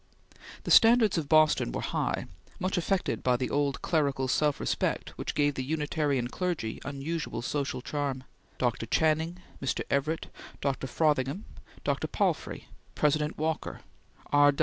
[0.63, 2.25] The standards of Boston were high,
[2.57, 7.83] much affected by the old clerical self respect which gave the Unitarian clergy unusual social
[7.83, 8.23] charm.
[8.57, 8.87] Dr.
[8.87, 9.83] Channing, Mr.
[9.91, 10.87] Everett, Dr.
[10.87, 11.45] Frothingham.
[11.83, 12.07] Dr.
[12.07, 13.81] Palfrey, President Walker,
[14.33, 14.51] R.